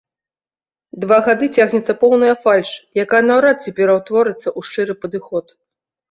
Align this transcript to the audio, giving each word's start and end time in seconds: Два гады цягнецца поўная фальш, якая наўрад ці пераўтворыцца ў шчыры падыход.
Два 1.03 1.17
гады 1.25 1.49
цягнецца 1.59 1.93
поўная 2.03 2.35
фальш, 2.45 2.71
якая 3.03 3.19
наўрад 3.27 3.57
ці 3.67 3.73
пераўтворыцца 3.81 4.43
ў 4.57 4.71
шчыры 4.71 4.93
падыход. 5.01 5.45